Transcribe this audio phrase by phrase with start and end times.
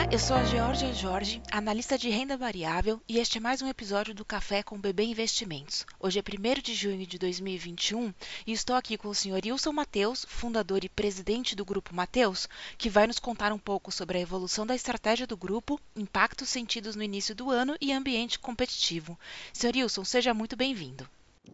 [0.00, 3.68] Olá, eu sou a Georgia Jorge, analista de renda variável, e este é mais um
[3.68, 5.84] episódio do Café com BB Investimentos.
[6.00, 8.10] Hoje é 1 de junho de 2021
[8.46, 9.42] e estou aqui com o Sr.
[9.44, 14.16] Wilson Mateus, fundador e presidente do Grupo Mateus, que vai nos contar um pouco sobre
[14.16, 19.18] a evolução da estratégia do grupo, impactos sentidos no início do ano e ambiente competitivo.
[19.52, 19.76] Sr.
[19.76, 21.06] Wilson, seja muito bem-vindo.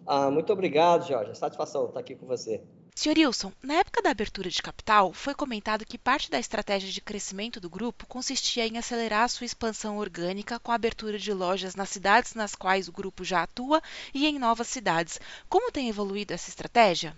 [0.07, 1.35] Ah, muito obrigado, Jorge.
[1.35, 2.63] Satisfação estar aqui com você.
[2.99, 3.19] Sr.
[3.19, 7.61] Wilson, na época da abertura de capital, foi comentado que parte da estratégia de crescimento
[7.61, 12.33] do grupo consistia em acelerar sua expansão orgânica com a abertura de lojas nas cidades
[12.33, 13.83] nas quais o grupo já atua
[14.15, 15.21] e em novas cidades.
[15.47, 17.15] Como tem evoluído essa estratégia?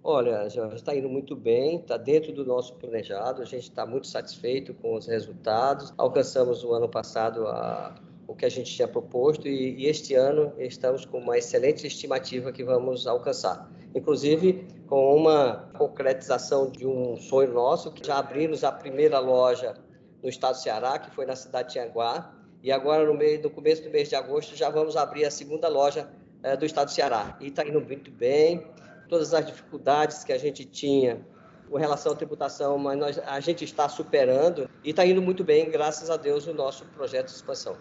[0.00, 4.06] Olha, já está indo muito bem, está dentro do nosso planejado, a gente está muito
[4.06, 5.92] satisfeito com os resultados.
[5.98, 8.00] Alcançamos o ano passado a,
[8.30, 12.52] o que a gente tinha proposto e, e este ano estamos com uma excelente estimativa
[12.52, 18.72] que vamos alcançar inclusive com uma concretização de um sonho nosso, que já abrimos a
[18.72, 19.74] primeira loja
[20.22, 23.50] no estado do Ceará, que foi na cidade de Tianguá, e agora no, meio, no
[23.50, 26.08] começo do mês de agosto já vamos abrir a segunda loja
[26.42, 27.36] é, do estado do Ceará.
[27.40, 28.66] E está indo muito bem,
[29.08, 31.24] todas as dificuldades que a gente tinha
[31.68, 35.70] com relação à tributação, mas nós, a gente está superando e está indo muito bem,
[35.70, 37.76] graças a Deus, o nosso projeto de expansão.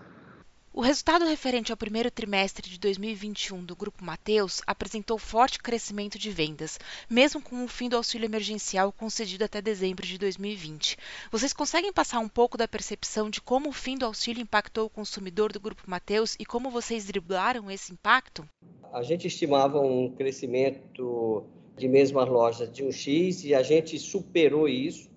[0.72, 6.30] O resultado referente ao primeiro trimestre de 2021 do Grupo Mateus apresentou forte crescimento de
[6.30, 10.96] vendas, mesmo com o fim do auxílio emergencial concedido até dezembro de 2020.
[11.32, 14.90] Vocês conseguem passar um pouco da percepção de como o fim do auxílio impactou o
[14.90, 18.48] consumidor do Grupo Mateus e como vocês driblaram esse impacto?
[18.94, 21.44] A gente estimava um crescimento
[21.76, 25.09] de mesmas lojas de um X e a gente superou isso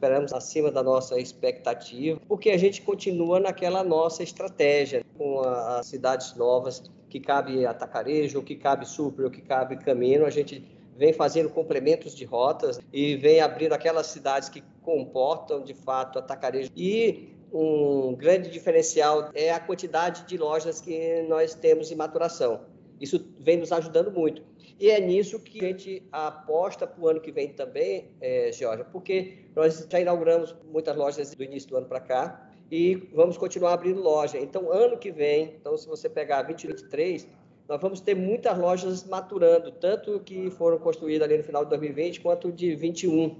[0.00, 6.34] esperamos acima da nossa expectativa, porque a gente continua naquela nossa estratégia com as cidades
[6.34, 10.64] novas que cabe atacarejo, que cabe super, ou que cabe caminho, a gente
[10.96, 16.70] vem fazendo complementos de rotas e vem abrindo aquelas cidades que comportam de fato atacarejo.
[16.74, 22.62] E um grande diferencial é a quantidade de lojas que nós temos em maturação.
[23.00, 24.42] Isso vem nos ajudando muito.
[24.78, 28.84] E é nisso que a gente aposta para o ano que vem também, é, Georgia,
[28.84, 33.74] porque nós já inauguramos muitas lojas do início do ano para cá e vamos continuar
[33.74, 34.38] abrindo loja.
[34.38, 37.26] Então, ano que vem, então se você pegar 2023,
[37.68, 42.20] nós vamos ter muitas lojas maturando, tanto que foram construídas ali no final de 2020
[42.20, 43.36] quanto de 21.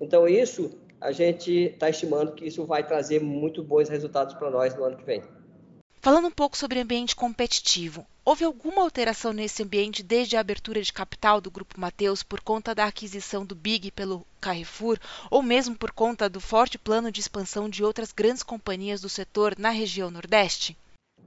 [0.00, 4.74] Então, isso a gente está estimando que isso vai trazer muito bons resultados para nós
[4.74, 5.22] no ano que vem.
[6.02, 10.92] Falando um pouco sobre ambiente competitivo, houve alguma alteração nesse ambiente desde a abertura de
[10.92, 15.90] capital do Grupo Mateus por conta da aquisição do Big pelo Carrefour ou mesmo por
[15.90, 20.78] conta do forte plano de expansão de outras grandes companhias do setor na região Nordeste?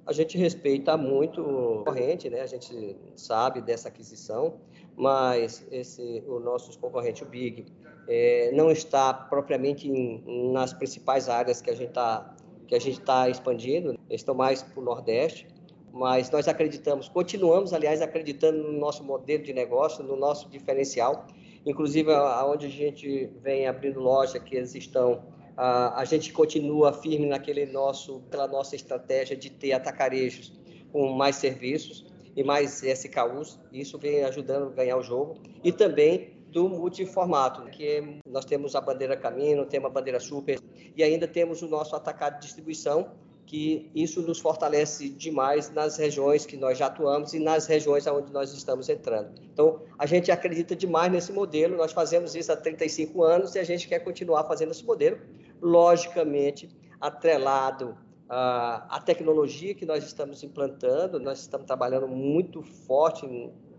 [0.07, 1.41] A gente respeita muito
[1.81, 2.39] a corrente, né?
[2.39, 4.61] A gente sabe dessa aquisição,
[4.95, 7.65] mas esse, o nosso concorrente, o Big,
[8.07, 12.33] é, não está propriamente em, nas principais áreas que a gente está
[12.75, 15.47] está expandindo, eles estão mais para o Nordeste,
[15.93, 21.27] mas nós acreditamos, continuamos, aliás, acreditando no nosso modelo de negócio, no nosso diferencial,
[21.63, 25.23] inclusive aonde a gente vem abrindo loja, que eles estão,
[25.55, 30.59] a, a gente continua firme naquele nosso, pela nossa estratégia de ter atacarejos
[30.91, 36.33] com mais serviços e mais SKUs, isso vem ajudando a ganhar o jogo, e também
[36.53, 40.59] do multiformato, que nós temos a bandeira Camino, temos a bandeira Super
[40.95, 43.11] e ainda temos o nosso atacado de distribuição,
[43.45, 48.31] que isso nos fortalece demais nas regiões que nós já atuamos e nas regiões onde
[48.31, 49.31] nós estamos entrando.
[49.53, 53.63] Então, a gente acredita demais nesse modelo, nós fazemos isso há 35 anos e a
[53.63, 55.17] gente quer continuar fazendo esse modelo,
[55.61, 57.97] logicamente atrelado
[58.29, 63.27] à, tecnologia que nós estamos implantando, nós estamos trabalhando muito forte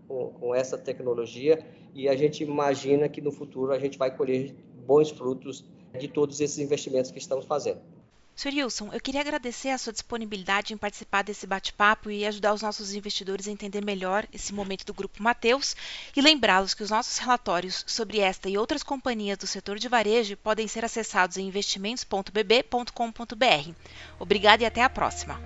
[0.07, 4.55] com essa tecnologia e a gente imagina que no futuro a gente vai colher
[4.85, 5.65] bons frutos
[5.99, 7.81] de todos esses investimentos que estamos fazendo.
[8.35, 8.53] Sr.
[8.53, 12.93] Wilson, eu queria agradecer a sua disponibilidade em participar desse bate-papo e ajudar os nossos
[12.93, 15.73] investidores a entender melhor esse momento do Grupo Mateus
[16.13, 20.35] e lembrá-los que os nossos relatórios sobre esta e outras companhias do setor de varejo
[20.35, 23.71] podem ser acessados em investimentos.bb.com.br.
[24.19, 25.39] Obrigada e até a próxima.